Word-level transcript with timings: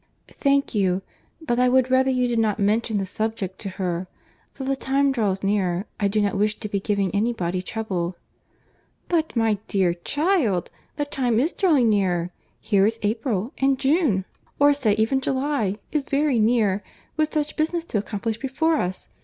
"Thank 0.27 0.73
you, 0.73 1.03
but 1.39 1.59
I 1.59 1.69
would 1.69 1.91
rather 1.91 2.09
you 2.09 2.27
did 2.27 2.39
not 2.39 2.57
mention 2.57 2.97
the 2.97 3.05
subject 3.05 3.59
to 3.59 3.69
her; 3.77 4.07
till 4.55 4.65
the 4.65 4.75
time 4.75 5.11
draws 5.11 5.43
nearer, 5.43 5.85
I 5.99 6.07
do 6.07 6.21
not 6.21 6.35
wish 6.35 6.59
to 6.59 6.67
be 6.67 6.79
giving 6.79 7.13
any 7.13 7.33
body 7.33 7.61
trouble." 7.61 8.15
"But, 9.09 9.35
my 9.35 9.59
dear 9.67 9.93
child, 9.93 10.71
the 10.95 11.05
time 11.05 11.39
is 11.39 11.53
drawing 11.53 11.89
near; 11.89 12.31
here 12.59 12.87
is 12.87 12.97
April, 13.03 13.53
and 13.59 13.77
June, 13.77 14.25
or 14.59 14.73
say 14.73 14.93
even 14.93 15.21
July, 15.21 15.75
is 15.91 16.01
very 16.05 16.39
near, 16.39 16.81
with 17.15 17.31
such 17.31 17.55
business 17.55 17.85
to 17.85 17.99
accomplish 17.99 18.39
before 18.39 18.77
us. 18.77 19.07